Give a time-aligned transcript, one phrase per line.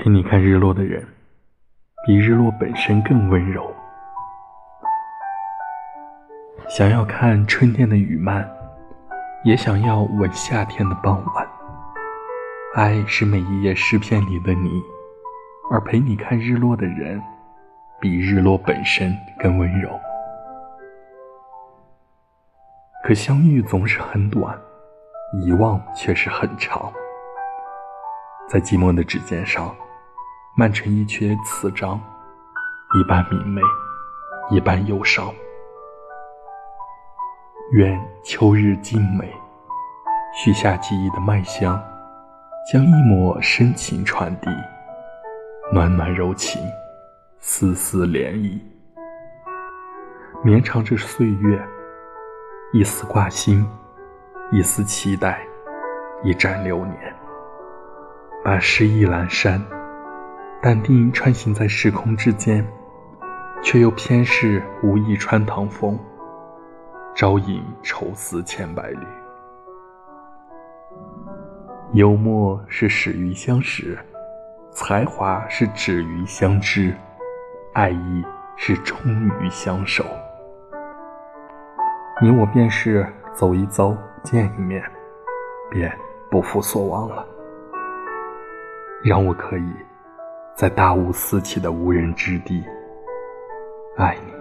[0.00, 1.04] 陪你看日落的人，
[2.06, 3.68] 比日落本身更温柔。
[6.68, 8.48] 想要看春天的雨漫，
[9.42, 11.44] 也想要吻夏天的傍晚。
[12.76, 14.80] 爱是每一页诗篇里的你，
[15.68, 17.20] 而陪你看日落的人，
[18.00, 19.90] 比日落本身更温柔。
[23.02, 24.56] 可相遇总是很短，
[25.42, 26.92] 遗忘却是很长。
[28.48, 29.74] 在寂寞的指尖上。
[30.56, 32.00] 漫成一阙词章，
[32.94, 33.62] 一半明媚，
[34.50, 35.32] 一半忧伤。
[37.72, 39.32] 愿秋日静美，
[40.34, 41.80] 许下记忆的麦香，
[42.72, 44.50] 将一抹深情传递，
[45.72, 46.60] 暖暖柔情，
[47.38, 48.58] 丝丝涟漪。
[50.42, 51.64] 绵长着岁月，
[52.72, 53.64] 一丝挂心，
[54.50, 55.40] 一丝期待，
[56.24, 57.14] 一盏流年，
[58.44, 59.64] 把诗意阑珊。
[60.60, 62.66] 淡定穿行在时空之间，
[63.62, 65.96] 却又偏是无意穿堂风，
[67.14, 69.06] 招引愁思千百缕。
[71.92, 73.96] 幽默是始于相识，
[74.72, 76.92] 才华是止于相知，
[77.72, 78.24] 爱意
[78.56, 78.98] 是终
[79.40, 80.04] 于相守。
[82.20, 84.82] 你我便是走一遭，见一面，
[85.70, 85.96] 便
[86.28, 87.24] 不负所望了。
[89.04, 89.72] 让我可以。
[90.58, 92.64] 在大雾四起的无人之地，
[93.96, 94.37] 爱你。